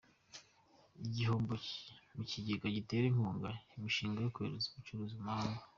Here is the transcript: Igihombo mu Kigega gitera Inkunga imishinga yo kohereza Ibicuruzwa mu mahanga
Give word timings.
Igihombo 1.07 1.53
mu 2.15 2.21
Kigega 2.29 2.67
gitera 2.75 3.05
Inkunga 3.11 3.49
imishinga 3.75 4.17
yo 4.21 4.31
kohereza 4.35 4.67
Ibicuruzwa 4.71 5.17
mu 5.21 5.27
mahanga 5.29 5.63